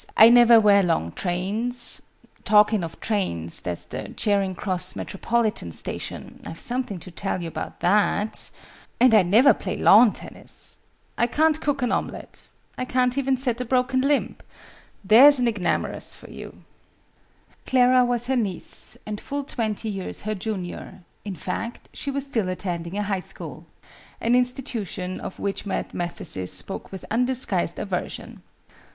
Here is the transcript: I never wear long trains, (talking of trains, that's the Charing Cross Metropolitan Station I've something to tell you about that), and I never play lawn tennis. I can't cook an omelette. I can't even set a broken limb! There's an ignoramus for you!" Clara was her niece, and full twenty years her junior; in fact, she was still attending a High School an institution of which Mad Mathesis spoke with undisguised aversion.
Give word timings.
I 0.17 0.29
never 0.29 0.59
wear 0.59 0.81
long 0.81 1.11
trains, 1.11 2.01
(talking 2.43 2.83
of 2.83 2.99
trains, 3.01 3.61
that's 3.61 3.85
the 3.85 4.09
Charing 4.17 4.55
Cross 4.55 4.95
Metropolitan 4.95 5.71
Station 5.71 6.41
I've 6.43 6.59
something 6.59 6.99
to 7.01 7.11
tell 7.11 7.39
you 7.39 7.47
about 7.47 7.81
that), 7.81 8.49
and 8.99 9.13
I 9.13 9.21
never 9.21 9.53
play 9.53 9.77
lawn 9.77 10.11
tennis. 10.11 10.79
I 11.19 11.27
can't 11.27 11.61
cook 11.61 11.83
an 11.83 11.91
omelette. 11.91 12.47
I 12.79 12.83
can't 12.85 13.15
even 13.15 13.37
set 13.37 13.61
a 13.61 13.65
broken 13.65 14.01
limb! 14.01 14.37
There's 15.03 15.37
an 15.37 15.47
ignoramus 15.47 16.15
for 16.15 16.31
you!" 16.31 16.63
Clara 17.67 18.03
was 18.03 18.25
her 18.25 18.35
niece, 18.35 18.97
and 19.05 19.21
full 19.21 19.43
twenty 19.43 19.87
years 19.87 20.21
her 20.21 20.33
junior; 20.33 21.03
in 21.23 21.35
fact, 21.35 21.89
she 21.93 22.09
was 22.09 22.25
still 22.25 22.49
attending 22.49 22.97
a 22.97 23.03
High 23.03 23.19
School 23.19 23.67
an 24.19 24.33
institution 24.33 25.19
of 25.19 25.37
which 25.37 25.67
Mad 25.67 25.93
Mathesis 25.93 26.51
spoke 26.51 26.91
with 26.91 27.05
undisguised 27.11 27.77
aversion. 27.77 28.41